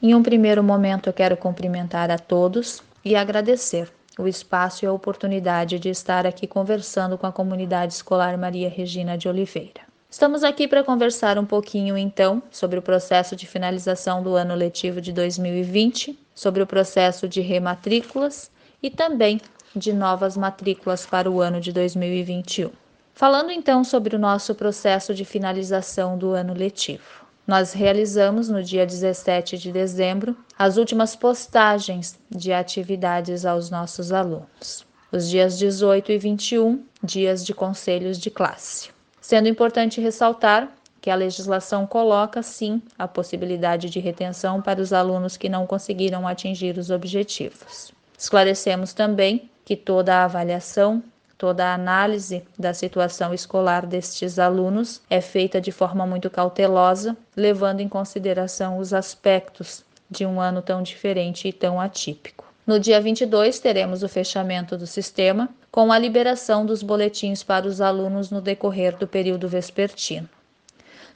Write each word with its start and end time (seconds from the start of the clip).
Em 0.00 0.14
um 0.14 0.22
primeiro 0.22 0.62
momento, 0.62 1.08
eu 1.08 1.12
quero 1.12 1.36
cumprimentar 1.36 2.08
a 2.08 2.18
todos 2.18 2.80
e 3.04 3.16
agradecer 3.16 3.90
o 4.16 4.28
espaço 4.28 4.84
e 4.84 4.86
a 4.86 4.92
oportunidade 4.92 5.76
de 5.80 5.88
estar 5.88 6.24
aqui 6.24 6.46
conversando 6.46 7.18
com 7.18 7.26
a 7.26 7.32
comunidade 7.32 7.94
escolar 7.94 8.38
Maria 8.38 8.68
Regina 8.68 9.18
de 9.18 9.28
Oliveira. 9.28 9.80
Estamos 10.08 10.44
aqui 10.44 10.68
para 10.68 10.84
conversar 10.84 11.36
um 11.36 11.44
pouquinho 11.44 11.98
então 11.98 12.40
sobre 12.48 12.78
o 12.78 12.82
processo 12.82 13.34
de 13.34 13.44
finalização 13.44 14.22
do 14.22 14.36
ano 14.36 14.54
letivo 14.54 15.00
de 15.00 15.12
2020, 15.12 16.16
sobre 16.32 16.62
o 16.62 16.66
processo 16.66 17.26
de 17.26 17.40
rematrículas 17.40 18.52
e 18.80 18.90
também 18.90 19.40
de 19.74 19.92
novas 19.92 20.36
matrículas 20.36 21.06
para 21.06 21.28
o 21.28 21.40
ano 21.40 21.60
de 21.60 21.72
2021. 21.72 22.70
Falando 23.12 23.50
então 23.50 23.82
sobre 23.82 24.14
o 24.14 24.18
nosso 24.18 24.54
processo 24.54 25.12
de 25.12 25.24
finalização 25.24 26.16
do 26.16 26.30
ano 26.30 26.54
letivo. 26.54 27.27
Nós 27.48 27.72
realizamos 27.72 28.50
no 28.50 28.62
dia 28.62 28.84
17 28.84 29.56
de 29.56 29.72
dezembro 29.72 30.36
as 30.58 30.76
últimas 30.76 31.16
postagens 31.16 32.18
de 32.28 32.52
atividades 32.52 33.46
aos 33.46 33.70
nossos 33.70 34.12
alunos. 34.12 34.86
Os 35.10 35.30
dias 35.30 35.56
18 35.56 36.12
e 36.12 36.18
21, 36.18 36.84
dias 37.02 37.42
de 37.42 37.54
conselhos 37.54 38.18
de 38.18 38.30
classe. 38.30 38.90
Sendo 39.18 39.48
importante 39.48 39.98
ressaltar 39.98 40.70
que 41.00 41.08
a 41.08 41.14
legislação 41.14 41.86
coloca 41.86 42.42
sim 42.42 42.82
a 42.98 43.08
possibilidade 43.08 43.88
de 43.88 43.98
retenção 43.98 44.60
para 44.60 44.82
os 44.82 44.92
alunos 44.92 45.38
que 45.38 45.48
não 45.48 45.66
conseguiram 45.66 46.28
atingir 46.28 46.76
os 46.76 46.90
objetivos. 46.90 47.94
Esclarecemos 48.18 48.92
também 48.92 49.48
que 49.64 49.74
toda 49.74 50.16
a 50.16 50.24
avaliação 50.24 51.02
Toda 51.38 51.66
a 51.66 51.74
análise 51.74 52.42
da 52.58 52.74
situação 52.74 53.32
escolar 53.32 53.86
destes 53.86 54.40
alunos 54.40 55.00
é 55.08 55.20
feita 55.20 55.60
de 55.60 55.70
forma 55.70 56.04
muito 56.04 56.28
cautelosa, 56.28 57.16
levando 57.36 57.78
em 57.78 57.88
consideração 57.88 58.76
os 58.76 58.92
aspectos 58.92 59.84
de 60.10 60.26
um 60.26 60.40
ano 60.40 60.60
tão 60.60 60.82
diferente 60.82 61.46
e 61.46 61.52
tão 61.52 61.80
atípico. 61.80 62.44
No 62.66 62.80
dia 62.80 63.00
22, 63.00 63.60
teremos 63.60 64.02
o 64.02 64.08
fechamento 64.08 64.76
do 64.76 64.84
sistema, 64.84 65.48
com 65.70 65.92
a 65.92 65.98
liberação 65.98 66.66
dos 66.66 66.82
boletins 66.82 67.44
para 67.44 67.68
os 67.68 67.80
alunos 67.80 68.32
no 68.32 68.40
decorrer 68.40 68.96
do 68.96 69.06
período 69.06 69.48
vespertino. 69.48 70.28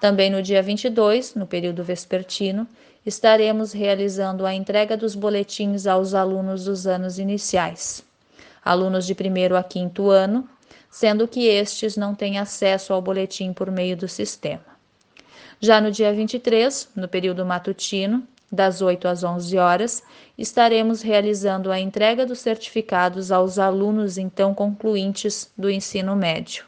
Também 0.00 0.30
no 0.30 0.40
dia 0.40 0.62
22, 0.62 1.34
no 1.34 1.46
período 1.46 1.84
vespertino, 1.84 2.66
estaremos 3.04 3.70
realizando 3.70 4.46
a 4.46 4.54
entrega 4.54 4.96
dos 4.96 5.14
boletins 5.14 5.86
aos 5.86 6.14
alunos 6.14 6.64
dos 6.64 6.86
anos 6.86 7.18
iniciais 7.18 8.02
alunos 8.66 9.06
de 9.06 9.14
primeiro 9.14 9.56
a 9.56 9.62
quinto 9.62 10.10
ano, 10.10 10.48
sendo 10.90 11.28
que 11.28 11.46
estes 11.46 11.96
não 11.96 12.14
têm 12.14 12.38
acesso 12.38 12.92
ao 12.92 13.00
boletim 13.00 13.52
por 13.52 13.70
meio 13.70 13.96
do 13.96 14.08
sistema. 14.08 14.64
Já 15.60 15.80
no 15.80 15.90
dia 15.90 16.12
23, 16.12 16.88
no 16.96 17.06
período 17.08 17.46
matutino, 17.46 18.26
das 18.50 18.82
8 18.82 19.08
às 19.08 19.24
11 19.24 19.56
horas, 19.58 20.02
estaremos 20.36 21.02
realizando 21.02 21.70
a 21.70 21.80
entrega 21.80 22.26
dos 22.26 22.40
certificados 22.40 23.32
aos 23.32 23.58
alunos 23.58 24.18
então 24.18 24.54
concluintes 24.54 25.50
do 25.56 25.70
ensino 25.70 26.14
médio 26.14 26.64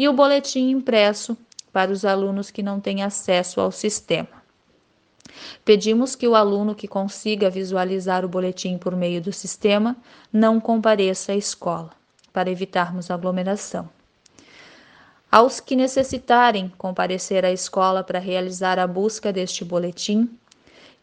e 0.00 0.08
o 0.08 0.14
boletim 0.14 0.70
impresso 0.70 1.36
para 1.70 1.90
os 1.90 2.06
alunos 2.06 2.50
que 2.50 2.62
não 2.62 2.80
têm 2.80 3.02
acesso 3.02 3.60
ao 3.60 3.70
sistema. 3.70 4.39
Pedimos 5.64 6.14
que 6.14 6.26
o 6.26 6.34
aluno 6.34 6.74
que 6.74 6.88
consiga 6.88 7.50
visualizar 7.50 8.24
o 8.24 8.28
boletim 8.28 8.78
por 8.78 8.96
meio 8.96 9.20
do 9.20 9.32
sistema 9.32 9.96
não 10.32 10.60
compareça 10.60 11.32
à 11.32 11.36
escola, 11.36 11.90
para 12.32 12.50
evitarmos 12.50 13.10
aglomeração. 13.10 13.88
Aos 15.30 15.60
que 15.60 15.76
necessitarem 15.76 16.72
comparecer 16.76 17.44
à 17.44 17.52
escola 17.52 18.02
para 18.02 18.18
realizar 18.18 18.78
a 18.78 18.86
busca 18.86 19.32
deste 19.32 19.64
boletim, 19.64 20.28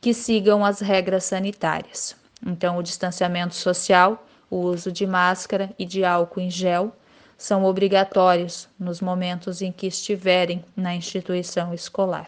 que 0.02 0.14
sigam 0.14 0.66
as 0.66 0.82
regras 0.82 1.24
sanitárias. 1.24 2.16
Então, 2.46 2.78
o 2.78 2.84
distanciamento 2.84 3.56
social, 3.56 4.26
o 4.50 4.58
uso 4.58 4.92
de 4.92 5.08
máscara 5.08 5.74
e 5.80 5.86
de 5.86 6.04
álcool 6.04 6.42
em 6.42 6.50
gel 6.50 6.94
são 7.38 7.64
obrigatórios 7.66 8.68
nos 8.80 9.00
momentos 9.00 9.62
em 9.62 9.72
que 9.72 9.88
estiverem 9.88 10.64
na 10.76 10.96
instituição 10.96 11.74
escolar. 11.74 12.28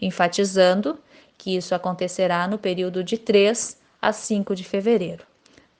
Enfatizando 0.00 0.98
que 1.38 1.56
isso 1.56 1.74
acontecerá 1.74 2.46
no 2.48 2.58
período 2.58 3.02
de 3.04 3.16
3 3.16 3.78
a 4.02 4.12
5 4.12 4.54
de 4.54 4.64
fevereiro. 4.64 5.24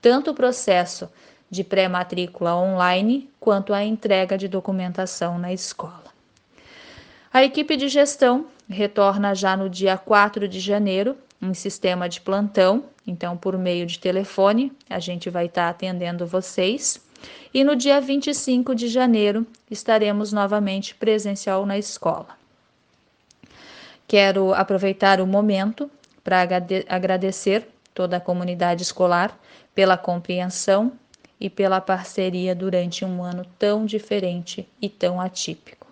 Tanto 0.01 0.31
o 0.31 0.35
processo 0.35 1.11
de 1.51 1.65
pré-matrícula 1.65 2.55
online 2.55 3.29
quanto 3.41 3.75
a 3.75 3.85
entrega 3.85 4.39
de 4.39 4.47
documentação 4.47 5.39
na 5.39 5.53
escola. 5.53 6.05
A 7.33 7.43
equipe 7.43 7.77
de 7.77 7.89
gestão 7.89 8.47
retorna 8.69 9.35
já 9.35 9.57
no 9.57 9.69
dia 9.69 9.97
4 9.99 10.47
de 10.47 10.61
janeiro 10.61 11.17
em 11.41 11.55
sistema 11.55 12.09
de 12.09 12.21
plantão, 12.21 12.85
então 13.07 13.37
por 13.37 13.57
meio 13.57 13.87
de 13.87 13.99
telefone, 13.99 14.73
a 14.89 14.99
gente 14.99 15.31
vai 15.31 15.47
estar 15.47 15.69
atendendo 15.69 16.27
vocês. 16.27 17.01
E 17.53 17.65
no 17.65 17.75
dia 17.75 18.01
25 18.01 18.75
de 18.75 18.89
janeiro 18.89 19.47
estaremos 19.71 20.33
novamente 20.33 20.95
presencial 20.95 21.65
na 21.67 21.79
escola. 21.79 22.38
Quero 24.09 24.55
aproveitar 24.55 25.21
o 25.21 25.27
momento 25.27 25.91
para 26.25 26.41
agradecer 26.89 27.69
toda 27.93 28.17
a 28.17 28.21
comunidade 28.21 28.83
escolar 28.83 29.39
pela 29.75 29.99
compreensão 29.99 30.93
e 31.39 31.51
pela 31.51 31.79
parceria 31.79 32.55
durante 32.55 33.05
um 33.05 33.23
ano 33.23 33.45
tão 33.59 33.85
diferente 33.85 34.67
e 34.81 34.89
tão 34.89 35.21
atípico. 35.21 35.87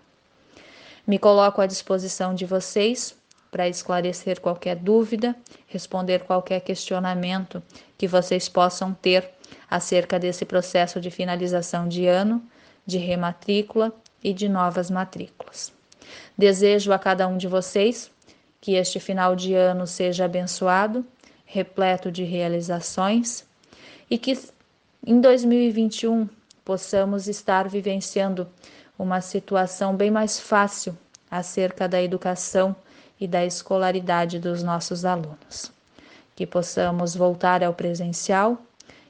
Me 1.05 1.19
coloco 1.19 1.61
à 1.61 1.67
disposição 1.67 2.33
de 2.33 2.43
vocês 2.43 3.15
para 3.51 3.69
esclarecer 3.69 4.41
qualquer 4.41 4.77
dúvida, 4.77 5.35
responder 5.67 6.23
qualquer 6.23 6.61
questionamento 6.61 7.61
que 7.99 8.07
vocês 8.07 8.49
possam 8.49 8.95
ter 8.95 9.29
acerca 9.69 10.17
desse 10.17 10.43
processo 10.43 10.99
de 10.99 11.11
finalização 11.11 11.87
de 11.87 12.07
ano, 12.07 12.43
de 12.83 12.97
rematrícula 12.97 13.93
e 14.23 14.33
de 14.33 14.49
novas 14.49 14.89
matrículas. 14.89 15.76
Desejo 16.37 16.91
a 16.91 16.99
cada 16.99 17.27
um 17.27 17.37
de 17.37 17.47
vocês 17.47 18.11
que 18.59 18.73
este 18.73 18.99
final 18.99 19.35
de 19.35 19.53
ano 19.53 19.85
seja 19.87 20.25
abençoado, 20.25 21.05
repleto 21.45 22.11
de 22.11 22.23
realizações 22.23 23.45
e 24.09 24.17
que 24.17 24.37
em 25.05 25.21
2021 25.21 26.27
possamos 26.65 27.27
estar 27.27 27.69
vivenciando 27.69 28.47
uma 28.99 29.21
situação 29.21 29.95
bem 29.95 30.11
mais 30.11 30.39
fácil 30.39 30.97
acerca 31.29 31.87
da 31.87 32.01
educação 32.01 32.75
e 33.19 33.27
da 33.27 33.45
escolaridade 33.45 34.39
dos 34.39 34.63
nossos 34.63 35.05
alunos. 35.05 35.71
que 36.35 36.45
possamos 36.45 37.15
voltar 37.15 37.63
ao 37.63 37.73
presencial 37.73 38.59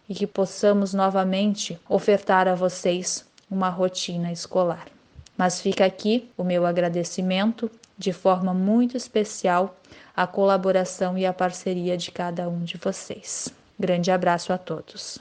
e 0.07 0.15
que 0.15 0.25
possamos 0.25 0.93
novamente 0.93 1.77
ofertar 1.89 2.47
a 2.47 2.55
vocês 2.55 3.25
uma 3.51 3.69
rotina 3.69 4.31
escolar. 4.31 4.96
Mas 5.37 5.61
fica 5.61 5.85
aqui 5.85 6.29
o 6.35 6.43
meu 6.43 6.65
agradecimento 6.65 7.69
de 7.97 8.11
forma 8.11 8.53
muito 8.53 8.97
especial 8.97 9.77
à 10.15 10.25
colaboração 10.25 11.17
e 11.17 11.25
à 11.25 11.33
parceria 11.33 11.95
de 11.95 12.11
cada 12.11 12.49
um 12.49 12.63
de 12.63 12.77
vocês. 12.77 13.49
Grande 13.79 14.09
abraço 14.09 14.51
a 14.51 14.57
todos. 14.57 15.19